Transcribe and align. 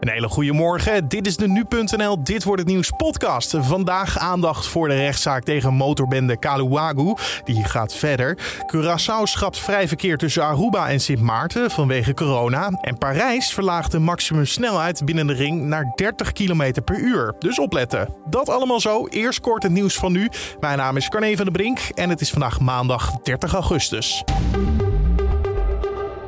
Een 0.00 0.08
hele 0.08 0.28
goede 0.28 0.52
morgen. 0.52 1.08
Dit 1.08 1.26
is 1.26 1.36
de 1.36 1.48
nu.nl 1.48 2.22
Dit 2.22 2.44
wordt 2.44 2.60
het 2.60 2.70
nieuws 2.70 2.90
podcast. 2.96 3.54
Vandaag 3.58 4.18
aandacht 4.18 4.66
voor 4.66 4.88
de 4.88 4.94
rechtszaak 4.94 5.44
tegen 5.44 5.74
motorbende 5.74 6.38
Kaluwagu. 6.38 7.14
Die 7.44 7.64
gaat 7.64 7.94
verder. 7.94 8.38
Curaçao 8.74 9.22
schrapt 9.22 9.58
vrij 9.58 9.88
verkeer 9.88 10.16
tussen 10.16 10.44
Aruba 10.44 10.88
en 10.88 11.00
Sint 11.00 11.20
Maarten 11.20 11.70
vanwege 11.70 12.14
corona. 12.14 12.68
En 12.80 12.98
Parijs 12.98 13.52
verlaagt 13.52 13.92
de 13.92 13.98
maximumsnelheid 13.98 15.04
binnen 15.04 15.26
de 15.26 15.32
ring 15.32 15.62
naar 15.62 15.92
30 15.94 16.32
km 16.32 16.72
per 16.84 16.98
uur. 16.98 17.34
Dus 17.38 17.58
opletten. 17.58 18.14
Dat 18.24 18.48
allemaal 18.48 18.80
zo. 18.80 19.06
Eerst 19.06 19.40
kort 19.40 19.62
het 19.62 19.72
nieuws 19.72 19.94
van 19.94 20.12
nu. 20.12 20.28
Mijn 20.60 20.78
naam 20.78 20.96
is 20.96 21.08
Carne 21.08 21.36
van 21.36 21.44
der 21.44 21.54
Brink 21.54 21.78
en 21.94 22.10
het 22.10 22.20
is 22.20 22.30
vandaag 22.30 22.60
maandag 22.60 23.12
30 23.22 23.52
augustus. 23.52 24.24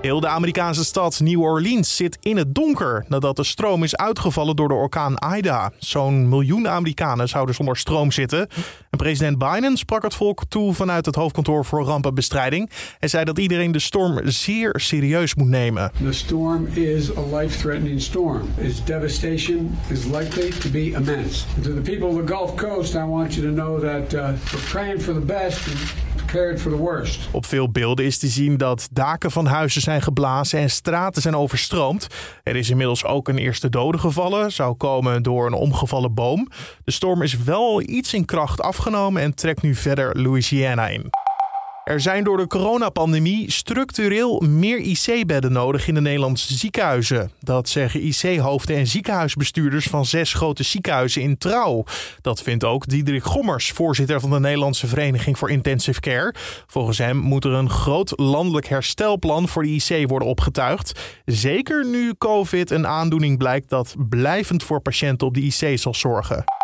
Heel 0.00 0.20
de 0.20 0.28
Amerikaanse 0.28 0.84
stad 0.84 1.20
New 1.20 1.40
Orleans 1.40 1.96
zit 1.96 2.18
in 2.20 2.36
het 2.36 2.54
donker 2.54 3.04
nadat 3.08 3.36
de 3.36 3.44
stroom 3.44 3.82
is 3.82 3.96
uitgevallen 3.96 4.56
door 4.56 4.68
de 4.68 4.74
orkaan 4.74 5.14
Ida. 5.36 5.72
Zo'n 5.78 6.28
miljoen 6.28 6.68
Amerikanen 6.68 7.28
zouden 7.28 7.54
zonder 7.54 7.76
stroom 7.76 8.12
zitten. 8.12 8.48
En 8.90 8.98
president 8.98 9.38
Biden 9.38 9.76
sprak 9.76 10.02
het 10.02 10.14
volk 10.14 10.42
toe 10.48 10.74
vanuit 10.74 11.06
het 11.06 11.14
hoofdkantoor 11.14 11.64
voor 11.64 11.84
rampenbestrijding 11.84 12.70
en 12.98 13.08
zei 13.08 13.24
dat 13.24 13.38
iedereen 13.38 13.72
de 13.72 13.78
storm 13.78 14.20
zeer 14.24 14.74
serieus 14.76 15.34
moet 15.34 15.48
nemen. 15.48 15.92
The 16.02 16.12
storm 16.12 16.66
is 16.66 17.16
a 17.16 17.36
life-threatening 17.36 18.00
storm. 18.00 18.48
Its 18.58 18.84
devastation 18.84 19.78
is 19.88 20.04
likely 20.04 20.50
to 20.50 20.70
be 20.70 20.90
immense. 20.90 21.44
And 21.54 21.64
to 21.64 21.74
the 21.74 21.90
people 21.90 22.08
of 22.08 22.26
the 22.26 22.32
Gulf 22.32 22.54
Coast, 22.54 22.94
I 22.94 23.04
want 23.04 23.34
you 23.34 23.46
to 23.46 23.62
know 23.62 23.80
that 23.80 24.14
uh, 24.14 24.30
we're 24.52 24.68
praying 24.70 25.00
for 25.00 25.14
the 25.14 25.26
best 25.26 25.58
Op 27.32 27.46
veel 27.46 27.70
beelden 27.70 28.04
is 28.04 28.18
te 28.18 28.26
zien 28.26 28.56
dat 28.56 28.88
daken 28.92 29.30
van 29.30 29.46
huizen 29.46 29.80
zijn 29.80 30.02
geblazen 30.02 30.58
en 30.58 30.70
straten 30.70 31.22
zijn 31.22 31.36
overstroomd. 31.36 32.06
Er 32.42 32.56
is 32.56 32.70
inmiddels 32.70 33.04
ook 33.04 33.28
een 33.28 33.38
eerste 33.38 33.68
dode 33.68 33.98
gevallen, 33.98 34.52
zou 34.52 34.74
komen 34.74 35.22
door 35.22 35.46
een 35.46 35.52
omgevallen 35.52 36.14
boom. 36.14 36.48
De 36.84 36.92
storm 36.92 37.22
is 37.22 37.36
wel 37.36 37.82
iets 37.82 38.14
in 38.14 38.24
kracht 38.24 38.60
afgenomen 38.60 39.22
en 39.22 39.34
trekt 39.34 39.62
nu 39.62 39.74
verder 39.74 40.22
Louisiana 40.22 40.88
in. 40.88 41.29
Er 41.90 42.00
zijn 42.00 42.24
door 42.24 42.36
de 42.36 42.46
coronapandemie 42.46 43.50
structureel 43.50 44.40
meer 44.40 44.78
IC-bedden 44.78 45.52
nodig 45.52 45.88
in 45.88 45.94
de 45.94 46.00
Nederlandse 46.00 46.54
ziekenhuizen. 46.54 47.30
Dat 47.40 47.68
zeggen 47.68 48.02
IC-hoofden 48.02 48.76
en 48.76 48.86
ziekenhuisbestuurders 48.86 49.86
van 49.86 50.06
zes 50.06 50.32
grote 50.32 50.62
ziekenhuizen 50.62 51.22
in 51.22 51.38
Trouw. 51.38 51.84
Dat 52.20 52.42
vindt 52.42 52.64
ook 52.64 52.88
Diederik 52.88 53.24
Gommers, 53.24 53.70
voorzitter 53.70 54.20
van 54.20 54.30
de 54.30 54.40
Nederlandse 54.40 54.86
Vereniging 54.86 55.38
voor 55.38 55.50
Intensive 55.50 56.00
Care. 56.00 56.34
Volgens 56.66 56.98
hem 56.98 57.16
moet 57.16 57.44
er 57.44 57.52
een 57.52 57.70
groot 57.70 58.12
landelijk 58.16 58.66
herstelplan 58.66 59.48
voor 59.48 59.62
de 59.62 59.68
IC 59.68 60.08
worden 60.08 60.28
opgetuigd. 60.28 61.00
Zeker 61.24 61.86
nu 61.86 62.14
COVID 62.18 62.70
een 62.70 62.86
aandoening 62.86 63.38
blijkt 63.38 63.68
dat 63.68 63.94
blijvend 64.08 64.62
voor 64.62 64.80
patiënten 64.80 65.26
op 65.26 65.34
de 65.34 65.40
IC 65.40 65.78
zal 65.78 65.94
zorgen. 65.94 66.59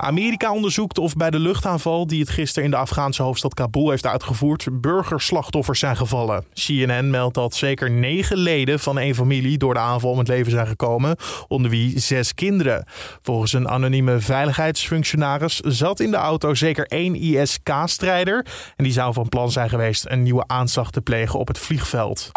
Amerika 0.00 0.52
onderzoekt 0.52 0.98
of 0.98 1.14
bij 1.14 1.30
de 1.30 1.38
luchtaanval 1.38 2.06
die 2.06 2.20
het 2.20 2.30
gisteren 2.30 2.64
in 2.64 2.70
de 2.70 2.76
Afghaanse 2.76 3.22
hoofdstad 3.22 3.54
Kabul 3.54 3.90
heeft 3.90 4.06
uitgevoerd, 4.06 4.80
burgerslachtoffers 4.80 5.78
zijn 5.78 5.96
gevallen. 5.96 6.44
CNN 6.52 7.10
meldt 7.10 7.34
dat 7.34 7.54
zeker 7.54 7.90
negen 7.90 8.36
leden 8.36 8.78
van 8.78 8.98
een 8.98 9.14
familie 9.14 9.58
door 9.58 9.74
de 9.74 9.80
aanval 9.80 10.10
om 10.10 10.18
het 10.18 10.28
leven 10.28 10.50
zijn 10.50 10.66
gekomen, 10.66 11.16
onder 11.48 11.70
wie 11.70 11.98
zes 11.98 12.34
kinderen. 12.34 12.86
Volgens 13.22 13.52
een 13.52 13.68
anonieme 13.68 14.20
veiligheidsfunctionaris 14.20 15.56
zat 15.56 16.00
in 16.00 16.10
de 16.10 16.16
auto 16.16 16.54
zeker 16.54 16.86
één 16.86 17.14
ISK-strijder 17.14 18.46
en 18.76 18.84
die 18.84 18.92
zou 18.92 19.12
van 19.12 19.28
plan 19.28 19.50
zijn 19.50 19.68
geweest 19.68 20.04
een 20.08 20.22
nieuwe 20.22 20.44
aanslag 20.46 20.90
te 20.90 21.00
plegen 21.00 21.38
op 21.38 21.48
het 21.48 21.58
vliegveld. 21.58 22.30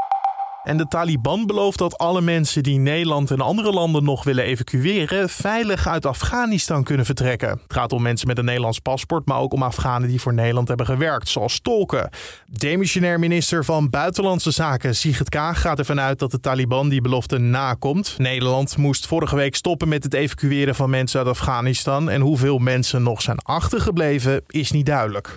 En 0.64 0.78
de 0.78 0.88
Taliban 0.88 1.46
belooft 1.46 1.78
dat 1.78 1.98
alle 1.98 2.22
mensen 2.22 2.64
die 2.64 2.80
Nederland 2.80 3.32
en 3.32 3.42
andere 3.42 3.72
landen 3.72 4.04
nog 4.04 4.24
willen 4.24 4.44
evacueren, 4.44 5.30
veilig 5.30 5.88
uit 5.88 6.06
Afghanistan 6.06 6.84
kunnen 6.84 7.06
vertrekken. 7.06 7.50
Het 7.50 7.74
gaat 7.74 7.94
om 7.94 8.02
mensen 8.02 8.28
met 8.28 8.38
een 8.38 8.46
Nederlands 8.46 8.80
paspoort, 8.80 9.28
maar 9.28 9.40
ook 9.40 9.54
om 9.54 9.64
Afghanen 9.64 10.10
die 10.10 10.22
voor 10.22 10.34
Nederland 10.34 10.68
hebben 10.68 10.86
gewerkt, 10.86 11.30
zoals 11.30 11.60
tolken. 11.60 12.10
Demissionair 12.48 13.20
minister 13.20 13.66
van 13.66 13.90
Buitenlandse 13.90 14.52
Zaken 14.52 14.96
Sigrid 14.96 15.30
Kaag 15.30 15.62
gaat 15.62 15.80
ervan 15.80 16.00
uit 16.00 16.20
dat 16.20 16.32
de 16.32 16.40
Taliban 16.40 16.90
die 16.90 17.02
belofte 17.02 17.38
nakomt. 17.38 18.16
Nederland 18.18 18.78
moest 18.78 19.08
vorige 19.08 19.36
week 19.36 19.56
stoppen 19.56 19.88
met 19.88 20.04
het 20.04 20.14
evacueren 20.14 20.76
van 20.76 20.90
mensen 20.90 21.20
uit 21.20 21.30
Afghanistan. 21.30 22.10
En 22.10 22.22
hoeveel 22.22 22.58
mensen 22.58 23.04
nog 23.04 23.22
zijn 23.22 23.40
achtergebleven, 23.40 24.44
is 24.48 24.72
niet 24.72 24.86
duidelijk. 24.86 25.34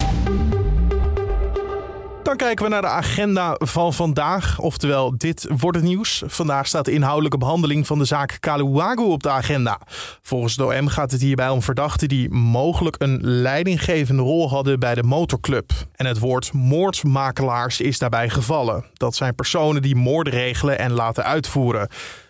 Kijken 2.37 2.65
we 2.65 2.71
naar 2.71 2.83
de 2.83 2.89
agenda 2.89 3.57
van 3.59 3.93
vandaag. 3.93 4.59
Oftewel, 4.59 5.19
dit 5.19 5.47
wordt 5.57 5.77
het 5.77 5.87
nieuws. 5.87 6.23
Vandaag 6.27 6.67
staat 6.67 6.85
de 6.85 6.93
inhoudelijke 6.93 7.39
behandeling 7.39 7.87
van 7.87 7.99
de 7.99 8.05
zaak 8.05 8.37
Kaluwagu 8.41 9.03
op 9.03 9.23
de 9.23 9.31
agenda. 9.31 9.81
Volgens 10.23 10.57
de 10.57 10.65
OM 10.65 10.89
gaat 10.89 11.11
het 11.11 11.21
hierbij 11.21 11.49
om 11.49 11.63
verdachten 11.63 12.09
die 12.09 12.31
mogelijk 12.31 12.97
een 12.99 13.19
leidinggevende 13.23 14.23
rol 14.23 14.49
hadden 14.49 14.81
bij 14.81 14.95
de 14.95 15.03
motorclub. 15.03 15.73
En 15.95 16.07
het 16.07 16.19
woord 16.19 16.53
moordmakelaars 16.53 17.81
is 17.81 17.99
daarbij 17.99 18.29
gevallen. 18.29 18.85
Dat 18.93 19.15
zijn 19.15 19.35
personen 19.35 19.83
die 19.83 19.97
moorden 19.97 20.33
regelen 20.33 20.79
en 20.79 20.93
laten 20.93 21.25
uitvoeren. 21.25 21.89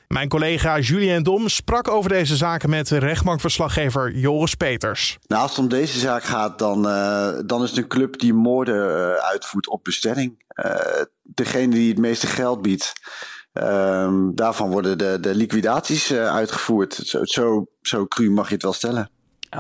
Mijn 0.09 0.29
collega 0.29 0.79
Julien 0.79 1.23
Dom 1.23 1.49
sprak 1.49 1.89
over 1.89 2.11
deze 2.11 2.37
zaken 2.37 2.71
met 2.71 2.89
rechtbankverslaggever 2.89 4.17
Joris 4.17 4.55
Peters. 4.55 5.19
Nou, 5.27 5.43
als 5.43 5.51
het 5.51 5.61
om 5.61 5.69
deze 5.69 5.99
zaak 5.99 6.25
gaat, 6.25 6.59
dan, 6.59 6.87
uh, 6.87 7.39
dan 7.47 7.63
is 7.63 7.69
het 7.69 7.79
een 7.79 7.89
club 7.89 8.19
die 8.19 8.35
moorden 8.35 8.89
uh, 8.89 9.15
uitvoert 9.15 9.69
op 9.69 9.85
bestelling. 9.85 10.45
Uh, 10.65 10.75
degene 11.23 11.75
die 11.75 11.89
het 11.89 11.99
meeste 11.99 12.27
geld 12.27 12.63
biedt, 12.63 12.93
ehm, 13.53 14.35
daarvan 14.35 14.71
worden 14.71 14.99
de, 14.99 15.19
de 15.21 15.35
liquidaties 15.35 16.13
uitgevoerd. 16.13 16.95
Zo, 16.95 17.25
zo, 17.25 17.67
zo 17.83 18.07
cru 18.07 18.31
mag 18.31 18.49
je 18.49 18.55
het 18.55 18.63
wel 18.63 18.73
stellen 18.73 19.11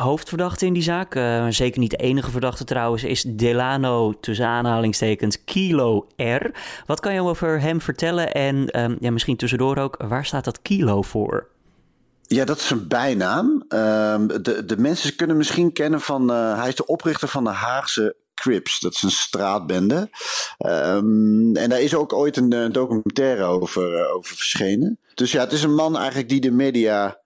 hoofdverdachte 0.00 0.66
in 0.66 0.72
die 0.72 0.82
zaak. 0.82 1.14
Uh, 1.14 1.46
zeker 1.48 1.80
niet 1.80 1.90
de 1.90 1.96
enige 1.96 2.30
verdachte 2.30 2.64
trouwens, 2.64 3.04
is 3.04 3.22
Delano 3.22 4.14
tussen 4.20 4.46
aanhalingstekens 4.46 5.44
Kilo 5.44 6.06
R. 6.16 6.50
Wat 6.86 7.00
kan 7.00 7.14
je 7.14 7.22
over 7.22 7.60
hem 7.60 7.80
vertellen 7.80 8.32
en 8.32 8.80
um, 8.80 8.96
ja, 9.00 9.10
misschien 9.10 9.36
tussendoor 9.36 9.76
ook, 9.76 10.02
waar 10.08 10.24
staat 10.24 10.44
dat 10.44 10.62
kilo 10.62 11.02
voor? 11.02 11.52
Ja, 12.26 12.44
dat 12.44 12.58
is 12.58 12.70
een 12.70 12.88
bijnaam. 12.88 13.64
Uh, 13.68 14.16
de, 14.42 14.64
de 14.66 14.76
mensen 14.76 15.16
kunnen 15.16 15.36
misschien 15.36 15.72
kennen 15.72 16.00
van. 16.00 16.30
Uh, 16.30 16.58
hij 16.58 16.68
is 16.68 16.74
de 16.74 16.86
oprichter 16.86 17.28
van 17.28 17.44
de 17.44 17.50
Haagse 17.50 18.16
Crips. 18.34 18.80
Dat 18.80 18.92
is 18.92 19.02
een 19.02 19.10
straatbende. 19.10 20.10
Um, 20.58 21.56
en 21.56 21.68
daar 21.68 21.80
is 21.80 21.94
ook 21.94 22.12
ooit 22.12 22.36
een, 22.36 22.52
een 22.52 22.72
documentaire 22.72 23.44
over, 23.44 24.12
over 24.14 24.36
verschenen. 24.36 24.98
Dus 25.14 25.32
ja, 25.32 25.40
het 25.40 25.52
is 25.52 25.62
een 25.62 25.74
man 25.74 25.96
eigenlijk 25.96 26.28
die 26.28 26.40
de 26.40 26.50
media 26.50 27.18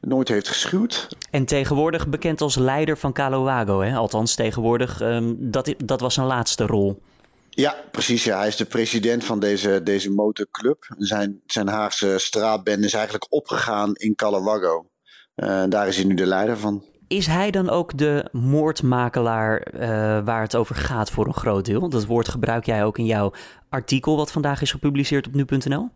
nooit 0.00 0.28
heeft 0.28 0.48
geschuwd. 0.48 1.08
En 1.30 1.44
tegenwoordig 1.44 2.08
bekend 2.08 2.40
als 2.40 2.56
leider 2.56 2.98
van 2.98 3.12
Caloago, 3.12 3.80
hè? 3.80 3.94
althans 3.94 4.34
tegenwoordig, 4.34 5.00
um, 5.00 5.36
dat, 5.38 5.74
dat 5.84 6.00
was 6.00 6.14
zijn 6.14 6.26
laatste 6.26 6.66
rol. 6.66 7.02
Ja, 7.50 7.76
precies. 7.90 8.24
Ja. 8.24 8.38
Hij 8.38 8.48
is 8.48 8.56
de 8.56 8.64
president 8.64 9.24
van 9.24 9.40
deze, 9.40 9.82
deze 9.82 10.10
motorclub. 10.10 10.94
Zijn, 10.98 11.40
zijn 11.46 11.68
Haagse 11.68 12.18
straatbende 12.18 12.86
is 12.86 12.94
eigenlijk 12.94 13.26
opgegaan 13.32 13.94
in 13.94 14.14
Calawago. 14.14 14.90
Uh, 15.36 15.62
daar 15.68 15.88
is 15.88 15.96
hij 15.96 16.04
nu 16.04 16.14
de 16.14 16.26
leider 16.26 16.58
van. 16.58 16.84
Is 17.08 17.26
hij 17.26 17.50
dan 17.50 17.70
ook 17.70 17.98
de 17.98 18.28
moordmakelaar 18.32 19.74
uh, 19.74 19.80
waar 20.24 20.42
het 20.42 20.56
over 20.56 20.74
gaat 20.74 21.10
voor 21.10 21.26
een 21.26 21.34
groot 21.34 21.64
deel? 21.64 21.88
Dat 21.88 22.06
woord 22.06 22.28
gebruik 22.28 22.66
jij 22.66 22.84
ook 22.84 22.98
in 22.98 23.06
jouw 23.06 23.32
artikel 23.68 24.16
wat 24.16 24.32
vandaag 24.32 24.62
is 24.62 24.70
gepubliceerd 24.70 25.26
op 25.26 25.34
nu.nl? 25.34 25.88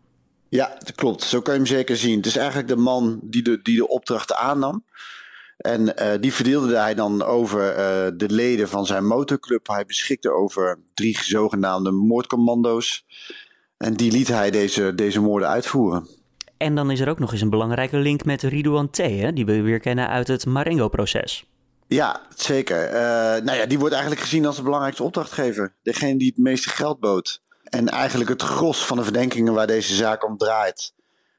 Ja, 0.55 0.77
dat 0.79 0.95
klopt. 0.95 1.23
Zo 1.23 1.41
kan 1.41 1.53
je 1.55 1.61
hem 1.61 1.69
zeker 1.69 1.97
zien. 1.97 2.17
Het 2.17 2.27
is 2.27 2.37
eigenlijk 2.37 2.69
de 2.69 2.77
man 2.77 3.21
die 3.23 3.43
de, 3.43 3.63
die 3.63 3.77
de 3.77 3.89
opdrachten 3.89 4.37
aannam. 4.37 4.85
En 5.57 5.81
uh, 5.81 6.13
die 6.21 6.33
verdeelde 6.33 6.77
hij 6.77 6.95
dan 6.95 7.23
over 7.23 7.71
uh, 7.71 7.77
de 8.17 8.31
leden 8.31 8.69
van 8.69 8.87
zijn 8.87 9.07
motorclub. 9.07 9.67
Hij 9.67 9.85
beschikte 9.87 10.31
over 10.31 10.79
drie 10.95 11.19
zogenaamde 11.23 11.91
moordcommando's. 11.91 13.05
En 13.77 13.95
die 13.95 14.13
liet 14.13 14.29
hij 14.29 14.51
deze, 14.51 14.95
deze 14.95 15.21
moorden 15.21 15.49
uitvoeren. 15.49 16.09
En 16.57 16.75
dan 16.75 16.91
is 16.91 17.01
er 17.01 17.09
ook 17.09 17.19
nog 17.19 17.33
eens 17.33 17.41
een 17.41 17.51
belangrijke 17.51 17.97
link 17.97 18.25
met 18.25 18.43
Ridouan 18.43 18.91
T, 18.91 18.97
hè, 18.97 19.33
die 19.33 19.47
we 19.47 19.61
weer 19.61 19.81
kennen 19.81 20.09
uit 20.09 20.29
het 20.29 20.47
Marengo-proces. 20.47 21.45
Ja, 21.87 22.21
zeker. 22.37 22.87
Uh, 22.87 22.95
nou 23.45 23.53
ja, 23.53 23.67
die 23.67 23.79
wordt 23.79 23.95
eigenlijk 23.95 24.23
gezien 24.23 24.47
als 24.47 24.57
de 24.57 24.63
belangrijkste 24.63 25.03
opdrachtgever. 25.03 25.75
Degene 25.83 26.19
die 26.19 26.29
het 26.29 26.45
meeste 26.45 26.69
geld 26.69 27.01
bood. 27.01 27.43
En 27.65 27.89
eigenlijk 27.89 28.31
het 28.31 28.43
gros 28.43 28.87
van 28.87 28.97
de 28.97 29.03
verdenkingen 29.03 29.55
waar 29.55 29.67
deze 29.67 29.95
zaak 29.95 30.25
om 30.25 30.37
draait, 30.37 30.93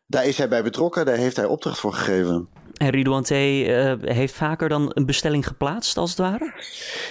daar 0.07 0.25
is 0.25 0.37
hij 0.37 0.47
bij 0.47 0.63
betrokken, 0.63 1.05
daar 1.05 1.17
heeft 1.17 1.35
hij 1.35 1.45
opdracht 1.45 1.79
voor 1.79 1.93
gegeven. 1.93 2.49
En 2.73 2.89
Ridouan 2.89 3.23
T. 3.23 3.31
Uh, 3.31 3.93
heeft 4.01 4.33
vaker 4.33 4.69
dan 4.69 4.91
een 4.93 5.05
bestelling 5.05 5.47
geplaatst, 5.47 5.97
als 5.97 6.09
het 6.09 6.19
ware? 6.19 6.53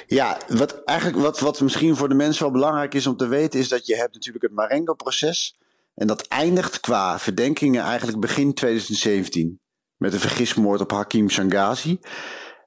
Ja, 0.06 0.38
wat, 0.48 0.82
eigenlijk 0.84 1.18
wat, 1.18 1.40
wat 1.40 1.60
misschien 1.60 1.96
voor 1.96 2.08
de 2.08 2.14
mensen 2.14 2.42
wel 2.42 2.52
belangrijk 2.52 2.94
is 2.94 3.06
om 3.06 3.16
te 3.16 3.26
weten, 3.26 3.60
is 3.60 3.68
dat 3.68 3.86
je 3.86 3.96
hebt 3.96 4.14
natuurlijk 4.14 4.44
het 4.44 4.54
Marengo-proces. 4.54 5.58
En 5.94 6.06
dat 6.06 6.26
eindigt 6.26 6.80
qua 6.80 7.18
verdenkingen 7.18 7.82
eigenlijk 7.82 8.20
begin 8.20 8.54
2017. 8.54 9.60
Met 9.96 10.12
een 10.12 10.20
vergismoord 10.20 10.80
op 10.80 10.90
Hakim 10.90 11.30
Shangazi. 11.30 11.98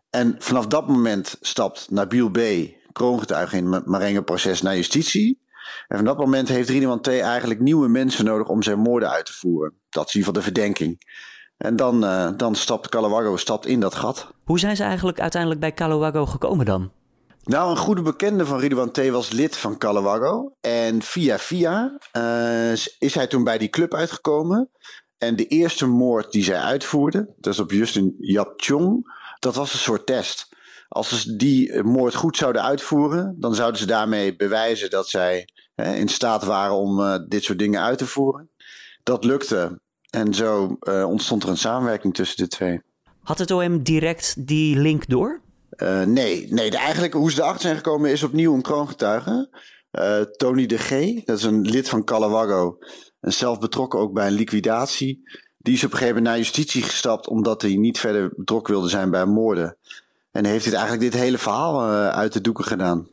En 0.10 0.36
vanaf 0.40 0.68
dat 0.68 0.88
moment 0.88 1.38
stapt 1.42 1.92
Nabil 1.92 2.30
B., 2.30 2.40
kroongetuige 2.92 3.58
in 3.58 3.72
het 3.72 3.86
Marengo-proces, 3.86 4.62
naar 4.62 4.76
justitie. 4.76 5.40
En 5.88 5.96
van 5.96 6.06
dat 6.06 6.18
moment 6.18 6.48
heeft 6.48 6.69
Ridwan 6.69 7.02
T. 7.02 7.08
eigenlijk 7.08 7.60
nieuwe 7.60 7.88
mensen 7.88 8.25
nodig 8.25 8.48
om 8.48 8.64
zijn 8.64 8.80
moorden 8.80 9.10
uit 9.10 9.25
te 9.25 9.34
voeren. 9.34 9.74
Dat 9.90 10.08
is 10.08 10.14
in 10.14 10.19
ieder 10.19 10.34
geval 10.34 10.52
de 10.54 10.60
verdenking. 10.60 10.98
En 11.58 11.75
dan, 11.75 12.04
uh, 12.04 12.30
dan 12.38 12.56
stapt 12.56 12.90
Calawago 12.90 13.38
stapt 13.38 13.66
in 13.66 13.80
dat 13.80 13.96
gat. 13.96 14.28
Hoe 14.44 14.60
zijn 14.60 14.75
ze 14.75 14.84
eigenlijk 14.84 15.19
uiteindelijk 15.19 15.62
bij 15.62 15.74
Calawago 15.74 16.25
gekomen 16.25 16.66
dan? 16.66 16.92
Nou, 17.44 17.69
een 17.69 17.78
goede 17.78 18.02
bekende 18.02 18.46
van 18.46 18.60
Ridwan 18.60 18.92
T. 18.92 19.10
was 19.10 19.31
lid 19.31 19.58
van 19.58 19.78
Calawago. 19.78 20.54
En 20.62 21.02
via 21.02 21.40
via 21.40 21.98
uh, 22.18 22.72
is 23.00 23.13
hij 23.13 23.28
toen 23.28 23.44
bij 23.44 23.58
die 23.58 23.70
club 23.70 23.94
uitgekomen. 23.94 24.70
En 25.18 25.36
de 25.36 25.48
eerste 25.48 25.86
moord 25.86 26.31
die 26.31 26.44
zij 26.44 26.60
uitvoerden, 26.60 27.34
dat 27.38 27.54
is 27.54 27.60
op 27.60 27.72
Justin 27.72 28.16
Yatchong, 28.20 29.13
dat 29.40 29.56
was 29.56 29.74
een 29.74 29.80
soort 29.80 30.06
test. 30.06 30.50
Als 30.88 31.22
ze 31.22 31.36
die 31.36 31.84
moord 31.84 32.16
goed 32.16 32.38
zouden 32.38 32.63
uitvoeren, 32.63 33.36
dan 33.40 33.56
zouden 33.56 33.80
ze 33.80 33.86
daarmee 33.86 34.36
bewijzen 34.36 34.90
dat 34.90 35.10
zij 35.10 35.50
hè, 35.81 35.95
in 35.95 36.07
staat 36.07 36.44
waren 36.44 36.75
om 36.75 37.00
uh, 37.00 37.15
dit 37.27 37.44
soort 37.44 37.59
dingen 37.59 37.81
uit 37.81 37.97
te 37.97 38.07
voeren. 38.07 38.50
Dat 39.03 39.24
lukte. 39.24 39.79
En 40.09 40.33
zo 40.33 40.77
uh, 40.79 41.07
ontstond 41.07 41.44
er 41.44 41.50
een 41.50 41.57
samenwerking 41.57 42.13
tussen 42.13 42.38
de 42.38 42.47
twee. 42.47 42.81
Had 43.24 43.38
het 43.38 43.51
OM 43.51 43.83
direct 43.83 44.47
die 44.47 44.77
link 44.77 45.07
door? 45.07 45.41
Uh, 45.77 46.03
nee, 46.03 46.47
nee 46.50 46.69
de, 46.69 46.77
eigenlijk 46.77 47.13
hoe 47.13 47.31
ze 47.31 47.41
erachter 47.41 47.62
zijn 47.62 47.75
gekomen 47.75 48.12
is 48.12 48.24
opnieuw 48.24 48.53
een 48.53 48.62
kroongetuige. 48.62 49.65
Tony 50.38 50.65
de 50.65 50.77
G, 50.77 50.89
dat 51.25 51.38
is 51.38 51.44
een 51.44 51.62
lid 51.62 51.89
van 51.89 52.03
Calawago. 52.03 52.77
En 53.19 53.33
zelf 53.33 53.59
betrokken 53.59 54.00
ook 54.00 54.13
bij 54.13 54.27
een 54.27 54.33
liquidatie. 54.33 55.21
Die 55.57 55.74
is 55.74 55.83
op 55.83 55.91
een 55.91 55.97
gegeven 55.97 56.15
moment 56.15 56.33
naar 56.33 56.44
justitie 56.44 56.81
gestapt 56.81 57.27
omdat 57.27 57.62
hij 57.62 57.75
niet 57.75 58.00
verder 58.00 58.31
betrokken 58.35 58.74
wilde 58.74 58.89
zijn 58.89 59.12
bij 59.12 59.25
moorden. 59.25 59.77
En 60.31 60.45
heeft 60.45 60.63
dit 60.63 60.74
eigenlijk 60.74 61.12
dit 61.12 61.21
hele 61.21 61.38
verhaal 61.38 61.81
uit 62.12 62.33
de 62.33 62.41
doeken 62.41 62.65
gedaan. 62.65 63.07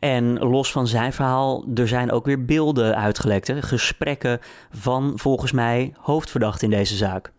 En 0.00 0.38
los 0.38 0.72
van 0.72 0.86
zijn 0.86 1.12
verhaal, 1.12 1.64
er 1.74 1.88
zijn 1.88 2.10
ook 2.10 2.26
weer 2.26 2.44
beelden 2.44 2.96
uitgelekt. 2.96 3.52
Gesprekken 3.60 4.40
van 4.70 5.12
volgens 5.16 5.52
mij 5.52 5.94
hoofdverdachte 5.98 6.64
in 6.64 6.70
deze 6.70 6.96
zaak. 6.96 7.32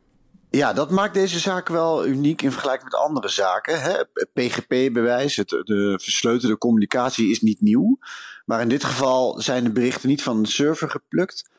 Ja, 0.49 0.73
dat 0.73 0.91
maakt 0.91 1.13
deze 1.13 1.39
zaak 1.39 1.67
wel 1.67 2.07
uniek 2.07 2.41
in 2.41 2.51
vergelijking 2.51 2.91
met 2.91 2.99
andere 2.99 3.29
zaken. 3.29 4.07
PGP-bewijs, 4.33 5.35
de 5.35 5.99
versleutelde 6.01 6.57
communicatie 6.57 7.29
is 7.29 7.41
niet 7.41 7.61
nieuw. 7.61 7.97
Maar 8.45 8.61
in 8.61 8.67
dit 8.69 8.83
geval 8.83 9.41
zijn 9.41 9.63
de 9.63 9.71
berichten 9.71 10.09
niet 10.09 10.23
van 10.23 10.37
een 10.37 10.45
server 10.45 10.89
geplukt. 10.89 11.49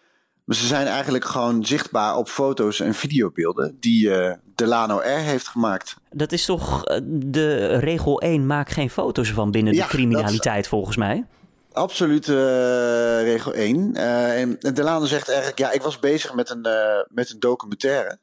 Maar 0.46 0.56
ze 0.56 0.66
zijn 0.66 0.87
eigenlijk 0.87 1.25
gewoon 1.25 1.64
zichtbaar 1.64 2.16
op 2.16 2.28
foto's 2.28 2.81
en 2.81 2.94
videobeelden 2.94 3.76
die 3.81 4.08
uh, 4.08 4.32
Delano 4.54 4.98
R 4.98 5.02
heeft 5.04 5.48
gemaakt. 5.48 5.96
Dat 6.10 6.32
is 6.32 6.44
toch 6.44 6.88
uh, 6.88 6.98
de 7.04 7.66
regel 7.66 8.20
1, 8.20 8.46
maak 8.46 8.70
geen 8.70 8.90
foto's 8.90 9.32
van 9.32 9.50
binnen 9.50 9.75
ja, 9.75 9.82
de 9.82 9.88
criminaliteit 9.88 10.62
is... 10.62 10.69
volgens 10.69 10.96
mij? 10.96 11.25
Absoluut 11.72 12.28
uh, 12.28 12.37
regel 13.22 13.54
1. 13.54 13.94
en 13.94 14.58
Delano 14.75 15.04
zegt 15.04 15.28
eigenlijk, 15.28 15.58
ja, 15.58 15.72
ik 15.72 15.82
was 15.82 15.98
bezig 15.98 16.34
met 16.34 16.50
een, 16.50 16.66
met 17.08 17.31
een 17.31 17.40
documentaire. 17.40 18.19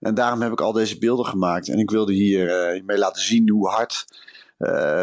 En 0.00 0.14
daarom 0.14 0.42
heb 0.42 0.52
ik 0.52 0.60
al 0.60 0.72
deze 0.72 0.98
beelden 0.98 1.26
gemaakt. 1.26 1.68
En 1.68 1.78
ik 1.78 1.90
wilde 1.90 2.12
hier 2.12 2.46
mee 2.86 2.98
laten 2.98 3.22
zien 3.22 3.50
hoe 3.50 3.68
hard 3.68 4.04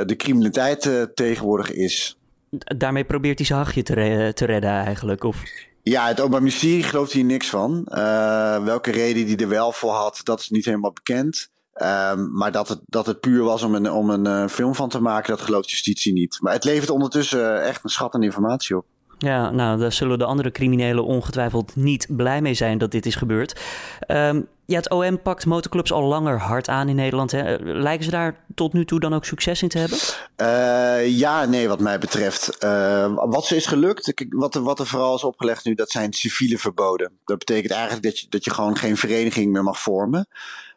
de 0.06 0.16
criminaliteit 0.18 1.10
tegenwoordig 1.16 1.72
is. 1.72 2.18
Daarmee 2.50 3.06
probeert 3.06 3.38
hij 3.38 3.48
zijn 3.48 3.60
hachje 3.60 3.84
te, 3.84 3.94
re 3.94 4.34
te 4.34 4.46
redden 4.46 4.70
eigenlijk? 4.70 5.24
Of... 5.24 5.44
Ja, 5.84 6.08
het 6.08 6.20
Openbaar 6.20 6.42
Ministerie 6.42 6.84
gelooft 6.84 7.12
hier 7.12 7.24
niks 7.24 7.50
van. 7.50 7.88
Uh, 7.90 8.64
welke 8.64 8.92
reden 8.92 9.26
die 9.26 9.38
er 9.38 9.48
wel 9.50 9.72
voor 9.72 9.92
had, 9.92 10.20
dat 10.24 10.40
is 10.40 10.50
niet 10.50 10.66
helemaal 10.66 10.94
bekend. 10.94 11.50
Um, 11.76 12.32
maar 12.32 12.52
dat 12.52 12.68
het, 12.68 12.80
dat 12.86 13.06
het 13.06 13.20
puur 13.20 13.44
was 13.44 13.64
om 13.64 13.76
een, 13.76 13.92
om 13.92 14.10
een 14.10 14.28
uh, 14.28 14.48
film 14.48 14.76
van 14.76 14.90
te 14.90 15.02
maken, 15.02 15.30
dat 15.30 15.42
gelooft 15.42 15.70
justitie 15.70 16.14
niet. 16.14 16.38
Maar 16.40 16.54
het 16.54 16.64
levert 16.64 16.90
ondertussen 16.90 17.64
echt 17.64 17.84
een 17.84 17.90
schat 17.90 18.14
aan 18.14 18.24
informatie 18.24 18.78
op. 18.78 18.86
Ja, 19.18 19.50
nou, 19.50 19.80
daar 19.80 19.92
zullen 19.92 20.20
de 20.20 20.26
andere 20.26 20.52
criminelen 20.52 21.06
ongetwijfeld 21.06 21.76
niet 21.76 22.08
blij 22.10 22.42
mee 22.42 22.54
zijn 22.54 22.78
dat 22.78 22.92
dit 22.92 23.06
is 23.06 23.16
gebeurd. 23.16 23.62
Um, 24.08 24.48
ja, 24.72 24.78
het 24.78 24.90
OM 24.90 25.22
pakt 25.22 25.46
motorclubs 25.46 25.92
al 25.92 26.04
langer 26.04 26.40
hard 26.40 26.68
aan 26.68 26.90
in 26.90 26.96
Nederland. 26.96 27.32
Hè? 27.32 27.56
Lijken 27.60 28.06
ze 28.06 28.12
daar 28.12 28.46
tot 28.56 28.74
nu 28.74 28.86
toe 28.86 29.00
dan 29.00 29.14
ook 29.14 29.26
succes 29.26 29.62
in 29.62 29.70
te 29.70 29.78
hebben? 29.78 29.98
Uh, 30.38 31.18
ja, 31.18 31.46
nee, 31.46 31.68
wat 31.68 31.80
mij 31.80 32.00
betreft. 32.00 32.64
Uh, 32.64 33.14
wat 33.16 33.46
ze 33.46 33.56
is 33.56 33.66
gelukt, 33.66 34.14
wat 34.30 34.56
er, 34.56 34.64
wat 34.64 34.80
er 34.80 34.88
vooral 34.88 35.16
is 35.16 35.24
opgelegd 35.24 35.66
nu, 35.66 35.74
dat 35.74 35.92
zijn 35.92 36.14
civiele 36.14 36.58
verboden. 36.58 37.12
Dat 37.26 37.38
betekent 37.38 37.72
eigenlijk 37.72 38.04
dat 38.04 38.20
je, 38.20 38.26
dat 38.30 38.44
je 38.44 38.52
gewoon 38.52 38.78
geen 38.78 38.98
vereniging 38.98 39.52
meer 39.52 39.64
mag 39.64 39.80
vormen. 39.80 40.28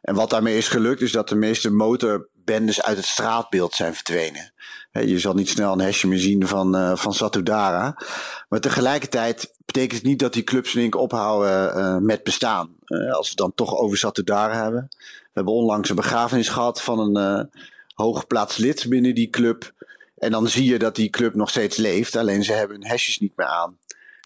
En 0.01 0.15
wat 0.15 0.31
daarmee 0.31 0.57
is 0.57 0.69
gelukt, 0.69 1.01
is 1.01 1.13
dat 1.13 1.29
de 1.29 1.35
meeste 1.35 1.71
motorbendes 1.71 2.83
uit 2.83 2.97
het 2.97 3.07
straatbeeld 3.07 3.75
zijn 3.75 3.95
verdwenen. 3.95 4.53
Je 5.01 5.19
zal 5.19 5.35
niet 5.35 5.49
snel 5.49 5.73
een 5.73 5.81
hashje 5.81 6.09
meer 6.09 6.19
zien 6.19 6.47
van, 6.47 6.77
uh, 6.77 6.97
van 6.97 7.15
Satudara. 7.15 7.97
Maar 8.49 8.61
tegelijkertijd 8.61 9.55
betekent 9.65 9.93
het 9.93 10.03
niet 10.03 10.19
dat 10.19 10.33
die 10.33 10.45
clubs 10.45 10.75
in 10.75 10.95
ophouden 10.95 11.77
uh, 11.77 11.97
met 11.97 12.23
bestaan. 12.23 12.75
Uh, 12.87 13.13
als 13.13 13.31
we 13.31 13.37
dan 13.37 13.53
toch 13.55 13.75
over 13.75 13.97
Satudara 13.97 14.63
hebben. 14.63 14.87
We 14.91 15.31
hebben 15.33 15.53
onlangs 15.53 15.89
een 15.89 15.97
begrafenis 15.97 16.49
gehad 16.49 16.83
van 16.83 17.17
een 17.17 17.49
hooggeplaatst 17.95 18.59
lid 18.59 18.87
binnen 18.89 19.15
die 19.15 19.31
club. 19.31 19.73
En 20.19 20.31
dan 20.31 20.49
zie 20.49 20.65
je 20.65 20.79
dat 20.79 20.97
die 20.97 21.11
club 21.11 21.35
nog 21.35 21.51
steeds 21.51 21.77
leeft. 21.77 22.17
Alleen 22.17 22.45
ze 22.45 22.53
hebben 22.53 22.81
hun 22.81 22.89
hashjes 22.89 23.19
niet 23.19 23.37
meer 23.37 23.47
aan. 23.47 23.79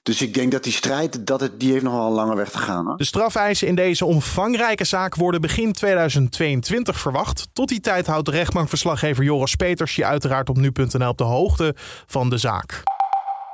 Dus 0.03 0.23
ik 0.23 0.35
denk 0.35 0.53
dat 0.53 0.65
die 0.65 0.73
strijd, 0.73 1.27
dat 1.27 1.41
het, 1.41 1.61
die 1.61 1.73
heeft 1.73 1.85
nog 1.85 1.93
wel 1.93 2.07
een 2.07 2.13
lange 2.13 2.37
weg 2.37 2.51
te 2.51 2.59
gaan. 2.59 2.87
Hoor. 2.87 2.97
De 2.97 3.05
strafeisen 3.05 3.69
in 3.69 3.75
deze 3.75 4.05
omvangrijke 4.05 4.85
zaak 4.85 5.15
worden 5.15 5.41
begin 5.41 5.73
2022 5.73 7.01
verwacht. 7.01 7.49
Tot 7.53 7.69
die 7.69 7.81
tijd 7.81 8.07
houdt 8.07 8.27
de 8.27 8.31
rechtbankverslaggever 8.31 9.25
Joris 9.25 9.55
Peters 9.55 9.97
je 9.97 10.05
uiteraard 10.05 10.49
op 10.49 10.57
nu.nl 10.57 11.09
op 11.09 11.19
de 11.19 11.25
hoogte 11.25 11.75
van 12.07 12.31
de 12.31 12.39
zaak. 12.39 12.83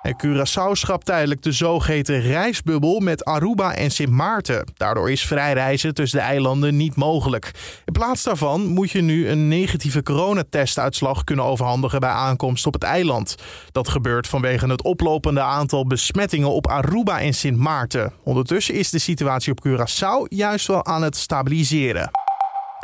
En 0.05 0.17
Curaçao 0.17 0.73
schrapt 0.73 1.07
tijdelijk 1.07 1.43
de 1.43 1.53
zogeheten 1.53 2.21
reisbubbel 2.21 3.01
met 3.01 3.25
Aruba 3.25 3.75
en 3.75 3.91
Sint 3.91 4.11
Maarten. 4.11 4.73
Daardoor 4.77 5.11
is 5.11 5.27
vrij 5.27 5.53
reizen 5.53 5.95
tussen 5.95 6.19
de 6.19 6.25
eilanden 6.25 6.77
niet 6.77 6.97
mogelijk. 6.97 7.51
In 7.85 7.93
plaats 7.93 8.23
daarvan 8.23 8.67
moet 8.67 8.91
je 8.91 9.01
nu 9.01 9.29
een 9.29 9.49
negatieve 9.49 10.03
coronatestuitslag 10.03 11.25
kunnen 11.25 11.45
overhandigen 11.45 12.01
bij 12.01 12.11
aankomst 12.11 12.67
op 12.67 12.73
het 12.73 12.83
eiland. 12.83 13.35
Dat 13.73 13.89
gebeurt 13.89 14.27
vanwege 14.27 14.67
het 14.67 14.83
oplopende 14.83 15.43
aantal 15.43 15.87
besmettingen 15.87 16.51
op 16.51 16.67
Aruba 16.67 17.21
en 17.21 17.35
Sint 17.35 17.59
Maarten. 17.59 18.13
Ondertussen 18.25 18.75
is 18.75 18.91
de 18.91 18.99
situatie 18.99 19.53
op 19.53 19.67
Curaçao 19.67 20.29
juist 20.29 20.67
wel 20.67 20.85
aan 20.85 21.03
het 21.03 21.17
stabiliseren. 21.17 22.24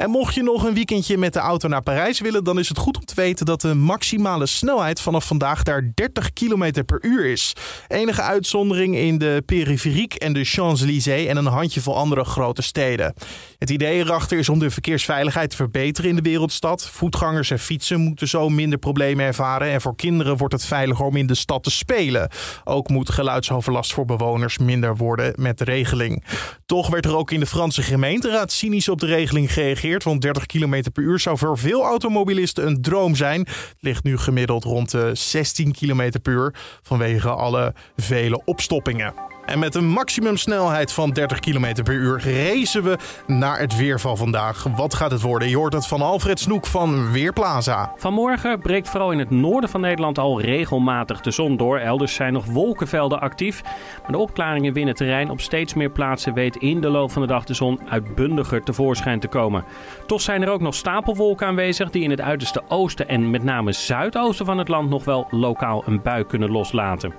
En 0.01 0.11
mocht 0.11 0.35
je 0.35 0.43
nog 0.43 0.65
een 0.65 0.75
weekendje 0.75 1.19
met 1.19 1.33
de 1.33 1.39
auto 1.39 1.69
naar 1.69 1.83
Parijs 1.83 2.21
willen, 2.21 2.45
dan 2.45 2.59
is 2.59 2.69
het 2.69 2.79
goed 2.79 2.97
om 2.97 3.05
te 3.05 3.15
weten 3.15 3.47
dat 3.47 3.61
de 3.61 3.75
maximale 3.75 4.47
snelheid 4.47 5.01
vanaf 5.01 5.27
vandaag 5.27 5.63
daar 5.63 5.91
30 5.95 6.33
km 6.33 6.85
per 6.85 6.99
uur 7.01 7.27
is. 7.27 7.53
Enige 7.89 8.23
uitzondering 8.23 8.97
in 8.97 9.19
de 9.19 9.43
periferiek 9.47 10.15
en 10.15 10.33
de 10.33 10.45
Champs-Élysées 10.45 11.27
en 11.27 11.37
een 11.37 11.47
handjevol 11.47 11.97
andere 11.97 12.25
grote 12.25 12.63
steden. 12.63 13.15
Het 13.59 13.71
idee 13.71 13.99
erachter 13.99 14.39
is 14.39 14.49
om 14.49 14.59
de 14.59 14.71
verkeersveiligheid 14.71 15.51
te 15.51 15.57
verbeteren 15.57 16.11
in 16.11 16.17
de 16.17 16.23
wereldstad. 16.23 16.89
Voetgangers 16.89 17.51
en 17.51 17.59
fietsen 17.59 18.01
moeten 18.01 18.29
zo 18.29 18.49
minder 18.49 18.79
problemen 18.79 19.25
ervaren 19.25 19.69
en 19.71 19.81
voor 19.81 19.97
kinderen 19.97 20.37
wordt 20.37 20.55
het 20.55 20.65
veiliger 20.65 21.05
om 21.05 21.17
in 21.17 21.27
de 21.27 21.35
stad 21.35 21.63
te 21.63 21.71
spelen. 21.71 22.31
Ook 22.65 22.89
moet 22.89 23.11
geluidsoverlast 23.11 23.93
voor 23.93 24.05
bewoners 24.05 24.59
minder 24.59 24.97
worden 24.97 25.33
met 25.37 25.59
de 25.59 25.65
regeling. 25.65 26.25
Toch 26.67 26.89
werd 26.89 27.05
er 27.05 27.17
ook 27.17 27.31
in 27.31 27.41
de 27.41 27.47
Franse 27.47 27.83
gemeenteraad 27.83 28.53
cynisch 28.53 28.89
op 28.89 29.01
de 29.01 29.07
regeling 29.07 29.53
gereageerd 29.53 29.89
want 29.99 30.23
30 30.23 30.47
km 30.47 30.83
per 30.93 31.03
uur 31.03 31.19
zou 31.19 31.39
voor 31.39 31.59
veel 31.59 31.83
automobilisten 31.83 32.67
een 32.67 32.83
droom 32.83 33.15
zijn. 33.15 33.41
Het 33.41 33.77
ligt 33.81 34.05
nu 34.05 34.19
gemiddeld 34.19 34.65
rond 34.65 34.91
de 34.91 35.11
16 35.15 35.73
km 35.73 36.13
per 36.23 36.33
uur 36.33 36.55
vanwege 36.83 37.31
alle 37.31 37.75
vele 37.97 38.45
opstoppingen. 38.45 39.15
En 39.51 39.59
met 39.59 39.75
een 39.75 39.89
maximumsnelheid 39.89 40.93
van 40.93 41.11
30 41.11 41.41
km 41.41 41.83
per 41.83 41.95
uur 41.95 42.23
racen 42.25 42.83
we 42.83 42.99
naar 43.27 43.59
het 43.59 43.77
weer 43.77 44.01
van 44.01 44.17
vandaag. 44.17 44.67
Wat 44.77 44.95
gaat 44.95 45.11
het 45.11 45.21
worden? 45.21 45.49
Je 45.49 45.57
hoort 45.57 45.73
het 45.73 45.87
van 45.87 46.03
Alfred 46.03 46.41
Snoek 46.41 46.67
van 46.67 47.13
Weerplaza. 47.13 47.93
Vanmorgen 47.97 48.59
breekt 48.59 48.89
vooral 48.89 49.13
in 49.13 49.19
het 49.19 49.31
noorden 49.31 49.71
van 49.71 49.81
Nederland 49.81 50.19
al 50.19 50.41
regelmatig 50.41 51.21
de 51.21 51.31
zon 51.31 51.57
door. 51.57 51.79
Elders 51.79 52.15
zijn 52.15 52.33
nog 52.33 52.45
wolkenvelden 52.45 53.21
actief. 53.21 53.63
Maar 54.03 54.13
de 54.13 54.19
opklaringen 54.19 54.73
winnen 54.73 54.95
terrein. 54.95 55.31
Op 55.31 55.41
steeds 55.41 55.75
meer 55.75 55.91
plaatsen 55.91 56.35
weet 56.35 56.57
in 56.57 56.81
de 56.81 56.89
loop 56.89 57.11
van 57.11 57.23
de 57.23 57.29
dag 57.29 57.45
de 57.45 57.55
zon 57.55 57.81
uitbundiger 57.89 58.63
tevoorschijn 58.63 59.21
te 59.21 59.29
komen. 59.29 59.65
Toch 60.07 60.21
zijn 60.21 60.43
er 60.43 60.51
ook 60.51 60.61
nog 60.61 60.75
stapelwolken 60.75 61.47
aanwezig 61.47 61.91
die 61.91 62.03
in 62.03 62.11
het 62.11 62.21
uiterste 62.21 62.63
oosten 62.69 63.09
en 63.09 63.31
met 63.31 63.43
name 63.43 63.73
zuidoosten 63.73 64.47
van 64.47 64.59
het 64.59 64.69
land 64.69 64.91
nog 64.91 65.05
wel 65.05 65.27
lokaal 65.31 65.83
een 65.87 66.03
bui 66.03 66.25
kunnen 66.25 66.51
loslaten. 66.51 67.15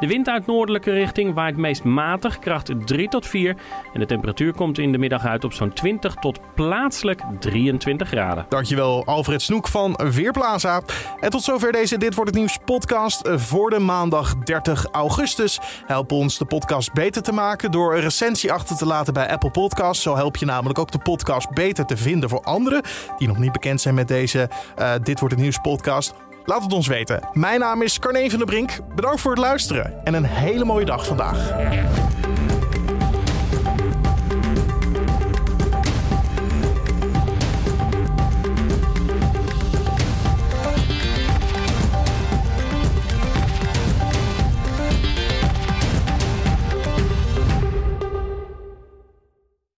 De 0.00 0.06
wind 0.06 0.28
uit 0.28 0.46
noordelijke 0.46 0.92
richting 0.92 1.34
waait 1.34 1.56
matig, 1.82 2.38
kracht 2.38 2.70
3 2.84 3.08
tot 3.08 3.26
4. 3.26 3.56
En 3.92 4.00
de 4.00 4.06
temperatuur 4.06 4.52
komt 4.52 4.78
in 4.78 4.92
de 4.92 4.98
middag 4.98 5.24
uit 5.24 5.44
op 5.44 5.52
zo'n 5.52 5.72
20 5.72 6.14
tot 6.14 6.40
plaatselijk 6.54 7.22
23 7.40 8.08
graden. 8.08 8.46
Dankjewel 8.48 9.04
Alfred 9.04 9.42
Snoek 9.42 9.68
van 9.68 9.98
Weerplaza. 10.12 10.82
En 11.20 11.30
tot 11.30 11.42
zover 11.42 11.72
deze 11.72 11.98
Dit 11.98 12.14
Wordt 12.14 12.30
Het 12.30 12.38
Nieuws 12.38 12.58
podcast 12.64 13.28
voor 13.34 13.70
de 13.70 13.78
maandag 13.78 14.36
30 14.36 14.86
augustus. 14.92 15.60
Help 15.86 16.12
ons 16.12 16.38
de 16.38 16.44
podcast 16.44 16.92
beter 16.92 17.22
te 17.22 17.32
maken 17.32 17.70
door 17.70 17.94
een 17.94 18.00
recensie 18.00 18.52
achter 18.52 18.76
te 18.76 18.86
laten 18.86 19.12
bij 19.12 19.30
Apple 19.30 19.50
Podcasts. 19.50 20.02
Zo 20.02 20.16
help 20.16 20.36
je 20.36 20.46
namelijk 20.46 20.78
ook 20.78 20.90
de 20.90 20.98
podcast 20.98 21.50
beter 21.50 21.84
te 21.84 21.96
vinden 21.96 22.28
voor 22.28 22.42
anderen 22.42 22.82
die 23.18 23.28
nog 23.28 23.38
niet 23.38 23.52
bekend 23.52 23.80
zijn 23.80 23.94
met 23.94 24.08
deze 24.08 24.48
uh, 24.78 24.92
Dit 25.02 25.20
Wordt 25.20 25.34
Het 25.34 25.42
Nieuws 25.42 25.58
podcast. 25.58 26.14
Laat 26.46 26.62
het 26.62 26.72
ons 26.72 26.86
weten. 26.86 27.20
Mijn 27.32 27.60
naam 27.60 27.82
is 27.82 27.98
Carne 27.98 28.30
van 28.30 28.38
der 28.38 28.46
Brink. 28.46 28.70
Bedankt 28.94 29.20
voor 29.20 29.30
het 29.30 29.40
luisteren 29.40 30.04
en 30.04 30.14
een 30.14 30.24
hele 30.24 30.64
mooie 30.64 30.84
dag 30.84 31.06
vandaag. 31.06 31.52